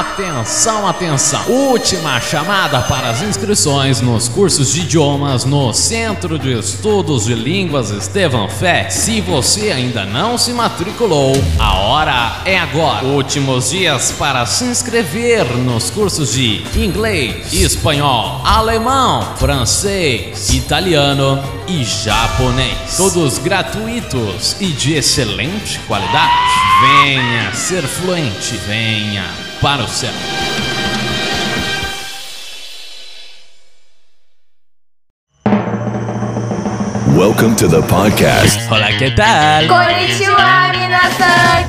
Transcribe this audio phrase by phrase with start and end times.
[0.00, 1.44] Atenção, atenção!
[1.46, 7.90] Última chamada para as inscrições nos cursos de idiomas no Centro de Estudos de Línguas
[7.90, 8.88] Estevam Fé.
[8.88, 13.04] Se você ainda não se matriculou, a hora é agora.
[13.04, 22.96] Últimos dias para se inscrever nos cursos de inglês, espanhol, alemão, francês, italiano e japonês.
[22.96, 26.32] Todos gratuitos e de excelente qualidade.
[27.02, 30.10] Venha ser fluente, venha para o céu.
[37.14, 38.58] Welcome to the podcast.
[38.70, 39.66] Olá, que tal?
[39.68, 41.68] Konnichiwa, minasan!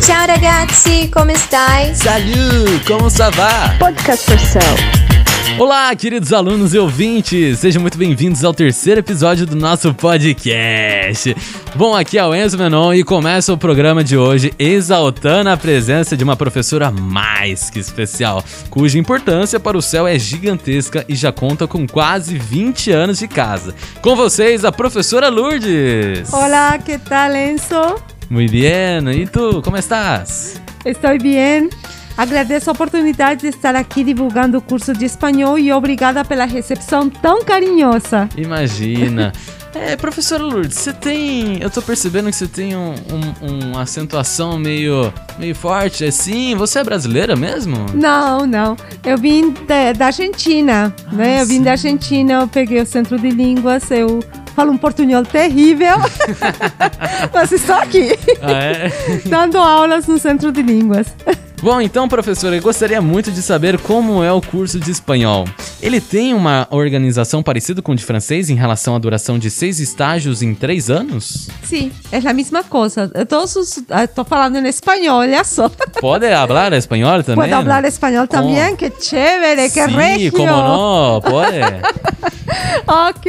[0.00, 1.92] Ciao ragazzi, come stai?
[1.94, 3.74] Salut, como ça va?
[3.78, 5.13] Podcast for Sale.
[5.58, 11.36] Olá, queridos alunos e ouvintes, sejam muito bem-vindos ao terceiro episódio do nosso podcast.
[11.76, 16.16] Bom, aqui é o Enzo Menon e começa o programa de hoje exaltando a presença
[16.16, 21.30] de uma professora mais que especial, cuja importância para o céu é gigantesca e já
[21.30, 23.76] conta com quase 20 anos de casa.
[24.02, 26.32] Com vocês, a professora Lourdes.
[26.32, 28.02] Hola, ¿qué tal Enzo?
[28.28, 30.60] Muito bem, e tu, como estás?
[30.84, 31.70] Estou bem.
[32.16, 37.10] Agradeço a oportunidade de estar aqui divulgando o curso de espanhol e obrigada pela recepção
[37.10, 38.28] tão carinhosa.
[38.36, 39.32] Imagina.
[39.76, 41.60] É, professora Lourdes, você tem.
[41.60, 42.94] Eu tô percebendo que você tem um,
[43.42, 46.54] um- uma acentuação meio, meio forte, assim.
[46.54, 47.84] Você é brasileira mesmo?
[47.92, 48.76] Não, não.
[49.04, 51.40] Eu vim da, da Argentina, né?
[51.42, 54.20] Eu vim da Argentina, eu peguei o centro de línguas, eu
[54.54, 55.96] falo um portunhol terrível,
[57.34, 58.92] mas estou aqui, Ah, é?
[59.26, 61.08] dando aulas no centro de línguas.
[61.64, 65.46] Bom, então, professora, eu gostaria muito de saber como é o curso de espanhol.
[65.84, 69.80] Ele tem uma organização parecida com o de francês em relação à duração de seis
[69.80, 71.48] estágios em três anos?
[71.62, 73.10] Sim, é a mesma coisa.
[73.14, 75.68] Eu Todos os, estou falando em espanhol, olha só.
[76.00, 77.36] Pode falar espanhol também?
[77.50, 80.32] Puedo hablar español también, qué chévere, qué Sí, regio.
[80.32, 81.60] como no, pode.
[82.86, 83.26] Ok,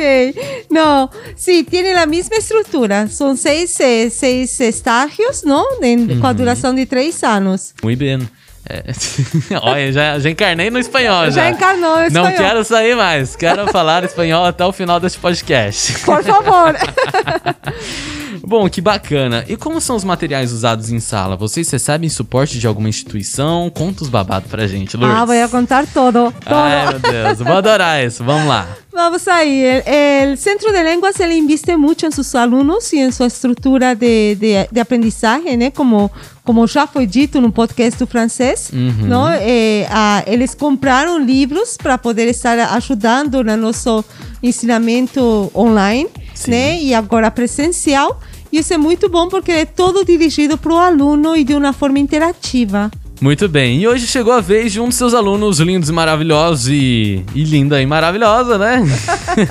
[0.69, 3.08] no, sí, tiene la misma estructura.
[3.09, 5.63] Son seis, eh, seis estágios, ¿no?
[5.81, 7.74] En- Con duração de três anos.
[7.84, 8.19] Muito bem.
[8.68, 8.84] É,
[9.62, 11.26] Olha, já, já encarnei no espanhol.
[11.26, 12.31] Já, Já encarnou no Não espanhol.
[12.38, 13.36] quero sair mais.
[13.36, 16.00] Quero falar espanhol até o final desse podcast.
[16.06, 16.74] Por favor.
[18.48, 19.44] Bom, que bacana.
[19.48, 21.36] E como são os materiais usados em sala?
[21.36, 23.72] Vocês recebem suporte de alguma instituição?
[23.72, 25.18] Conta os babados pra gente, Lourdes.
[25.20, 26.32] ah, voy a contar todo.
[26.32, 26.53] todo.
[26.53, 27.40] Ai, meu Deus.
[27.40, 28.24] Vou adorar isso.
[28.24, 28.68] Vamos lá.
[28.94, 29.26] Vamos.
[29.28, 33.96] El, el Centro de Lenguas ele inviste mucho en sus alumnos y en su estructura
[33.96, 35.72] de, de, de aprendizaje, ¿no?
[35.72, 36.12] Como,
[36.45, 39.07] como já foi dito no podcast do francês, Uhum.
[39.07, 39.28] não?
[39.28, 44.06] É, ah, eles compraram livros para poder estar ajudando no nosso
[44.41, 46.51] ensinamento online, Sim.
[46.51, 46.81] né?
[46.81, 48.19] E agora presencial.
[48.51, 51.73] E isso é muito bom porque é todo dirigido para o aluno e de uma
[51.73, 52.89] forma interativa.
[53.22, 53.80] Muito bem.
[53.80, 57.44] E hoje chegou a vez de um dos seus alunos lindos e maravilhosos e, e
[57.44, 58.84] linda e maravilhosa, né?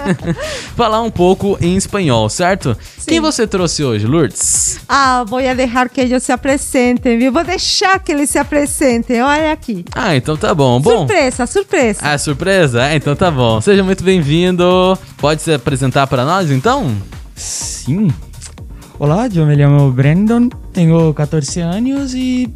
[0.76, 2.76] Falar um pouco em espanhol, certo?
[3.06, 4.80] Quem você trouxe hoje, Lourdes?
[4.88, 7.32] Ah, vou deixar que eles se apresentem, viu?
[7.32, 9.22] Vou deixar que eles se apresentem.
[9.22, 9.84] Olha aqui.
[9.94, 10.80] Ah, então tá bom.
[10.80, 12.00] Bom, Surpresa, surpresa.
[12.02, 12.88] Ah, surpresa?
[12.88, 13.60] É, então tá bom.
[13.60, 14.98] Seja muito bem-vindo.
[15.16, 16.94] Pode se apresentar para nós, então?
[17.34, 18.08] Sim.
[18.98, 22.48] Olá, eu me chamo Brandon, tenho 14 anos e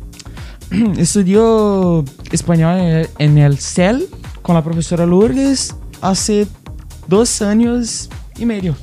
[0.99, 4.09] estudio espanhol en el CEL
[4.43, 6.47] con la profesora Lourdes hace
[7.07, 8.09] dos años
[8.39, 8.77] y medio.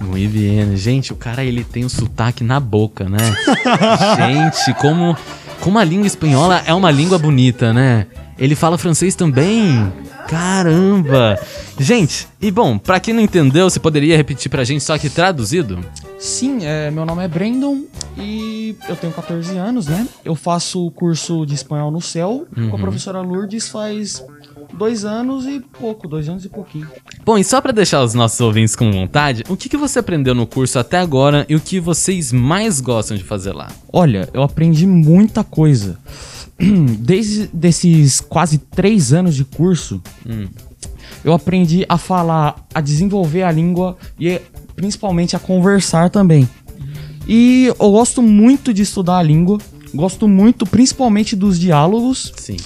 [0.00, 0.76] Muito bem.
[0.76, 3.18] Gente, o cara, ele tem o sotaque na boca, né?
[4.16, 5.16] Gente, como,
[5.60, 8.06] como a língua espanhola é uma língua bonita, né?
[8.38, 9.92] Ele fala francês também.
[10.28, 11.38] Caramba!
[11.78, 15.78] Gente, e bom, pra quem não entendeu, você poderia repetir pra gente só que traduzido?
[16.18, 17.84] Sim, é, meu nome é Brandon
[18.16, 20.06] e eu tenho 14 anos, né?
[20.24, 24.24] Eu faço o curso de espanhol no CEL com a professora Lourdes faz
[24.72, 26.88] dois anos e pouco, dois anos e pouquinho.
[27.24, 30.34] Bom, e só pra deixar os nossos ouvintes com vontade, o que, que você aprendeu
[30.34, 33.70] no curso até agora e o que vocês mais gostam de fazer lá?
[33.92, 35.98] Olha, eu aprendi muita coisa.
[36.98, 40.00] Desde desses quase três anos de curso,
[41.24, 44.40] eu aprendi a falar, a desenvolver a língua e
[44.76, 46.48] principalmente a conversar também.
[47.26, 49.58] E eu gosto muito de estudar a língua,
[49.94, 52.32] gosto muito principalmente dos diálogos.
[52.36, 52.56] Sim.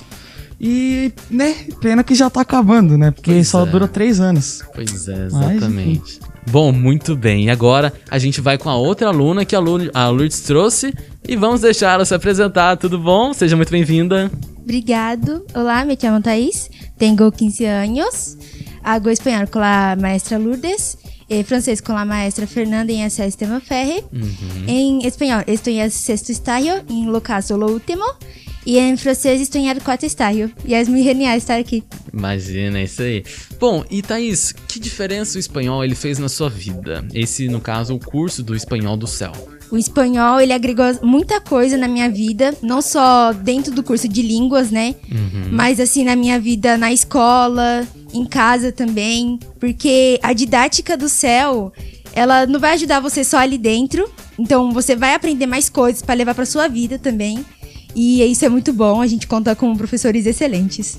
[0.60, 3.12] E, né, pena que já tá acabando, né?
[3.12, 3.70] Porque Pois só é.
[3.70, 4.62] dura três anos.
[4.74, 6.18] Pois é, Mas, exatamente.
[6.50, 7.44] Bom, muito bem.
[7.44, 10.92] E agora a gente vai com a outra aluna que a Lu- a Lourdes trouxe
[11.28, 12.76] e vamos deixar ela se apresentar.
[12.76, 13.32] Tudo bom?
[13.32, 14.28] Seja muito bem-vinda.
[14.60, 15.44] Obrigado.
[15.54, 16.68] Olá, me chamo Thaís,
[16.98, 18.36] tenho 15 anos,
[18.82, 20.96] hago espanhol com a maestra Lourdes,
[21.28, 24.04] eh, francés com a maestra Fernanda em essa Esteban Ferre.
[24.66, 28.04] Em espanhol, estou em sexto estágio, em lo caso lo último,
[28.66, 30.52] E em francês estou em quatro estágio.
[30.64, 31.82] E é muito genial estar aqui.
[32.12, 33.24] Imagina, é isso aí.
[33.58, 37.06] Bom, e Thaís, que diferença o espanhol ele fez na sua vida?
[37.14, 39.32] Esse, no caso, o curso do espanhol do céu.
[39.70, 44.22] O espanhol, ele agregou muita coisa na minha vida, não só dentro do curso de
[44.22, 44.94] línguas, né?
[45.10, 45.48] Uhum.
[45.52, 49.38] Mas assim, na minha vida na escola, em casa também.
[49.60, 51.72] Porque a didática do céu,
[52.12, 54.10] ela não vai ajudar você só ali dentro.
[54.38, 57.44] Então você vai aprender mais coisas para levar para sua vida também.
[57.94, 60.98] E isso é muito bom, a gente conta com professores excelentes.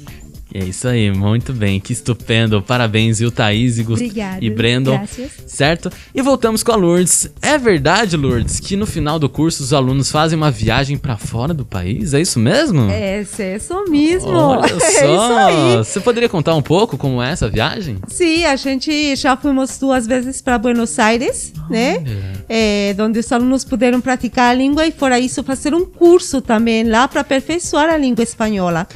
[0.54, 2.62] É isso aí, muito bem, que estupendo.
[2.62, 4.98] Parabéns, viu, Thaís e, Gust Obrigado, e Brandon.
[4.98, 5.32] Graças.
[5.46, 5.92] Certo?
[6.14, 7.30] E voltamos com a Lourdes.
[7.42, 11.54] É verdade, Lourdes, que no final do curso os alunos fazem uma viagem para fora
[11.54, 12.16] do país?
[12.16, 12.90] É isso mesmo?
[12.90, 14.32] É, é isso mesmo.
[14.32, 15.38] Olha É só.
[15.48, 15.78] aí.
[15.78, 17.98] Você poderia contar um pouco como é essa viagem?
[18.08, 22.04] Sim, a gente já fomos duas vezes para Buenos Aires, né?
[22.50, 26.84] É, onde os alunos puderam praticar a língua e fora isso fazer um curso também
[26.84, 28.88] lá para aperfeiçoar a língua espanhola.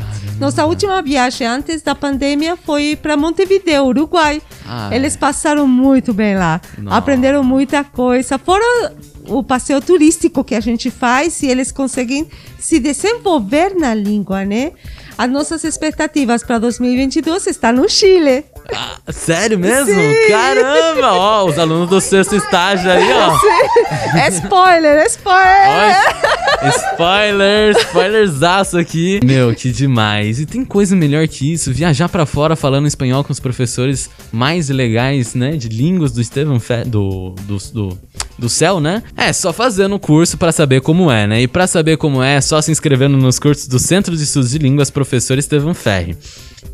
[0.43, 4.41] Nossa última viagem antes da pandemia foi para Montevideo, Uruguai.
[4.67, 6.97] Ah, Eles passaram muito bem lá, Nossa.
[6.97, 8.37] aprenderam muita coisa.
[8.37, 8.91] Fora
[9.25, 12.27] o passeio turístico que a gente faz e eles conseguem
[12.59, 14.73] se desenvolver na língua, né?
[15.17, 18.43] As nossas expectativas para 2022 estão no Chile.
[18.75, 19.93] Ah, sério mesmo?
[19.93, 20.13] Sim.
[20.27, 21.13] Caramba!
[21.13, 23.37] Ó, os alunos do sexto estágio aí, ó.
[24.19, 26.15] É spoiler, é spoiler!
[26.19, 26.32] Ó,
[26.67, 29.19] spoiler, spoilerzaço aqui.
[29.23, 30.39] Meu, que demais.
[30.39, 31.73] E tem coisa melhor que isso?
[31.73, 35.51] Viajar pra fora falando espanhol com os professores mais legais, né?
[35.51, 36.83] De línguas do Estevam Fe...
[36.85, 37.99] do, do, do,
[38.37, 39.03] do céu, né?
[39.15, 41.41] É, só fazendo o curso pra saber como é, né?
[41.41, 44.51] E pra saber como é, é só se inscrevendo nos cursos do Centro de Estudos
[44.51, 46.17] de Línguas Professor Estevam Ferri.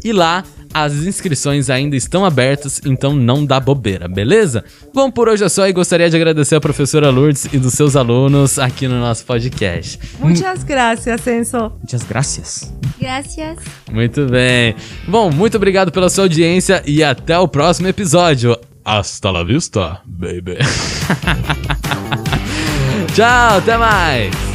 [0.04, 0.44] E lá
[0.74, 4.64] as inscrições ainda estão abertas, então não dá bobeira, beleza?
[4.94, 7.96] Bom, por hoje é só e gostaria de agradecer a professora Lourdes e dos seus
[7.96, 10.00] alunos aqui no nosso podcast.
[10.20, 11.72] Muitas graças, Enzo.
[11.78, 12.74] Muitas graças.
[13.00, 13.58] Graças.
[13.92, 14.76] Muito bem.
[15.08, 18.58] Bom, muito obrigado pela sua audiência e até o próximo episódio.
[18.86, 20.58] Hasta la vista, baby.
[23.14, 24.49] Tchau, até mais.